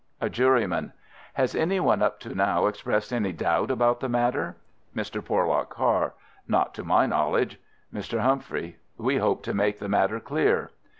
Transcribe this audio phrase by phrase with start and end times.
[0.19, 0.93] A Juryman:
[1.35, 4.57] Has any one up to now expressed any doubt about the matter?
[4.95, 5.23] Mr.
[5.23, 6.15] Porlock Carr:
[6.47, 7.59] Not to my knowledge.
[7.93, 8.19] Mr.
[8.21, 10.71] Humphrey: We hope to make the matter clear.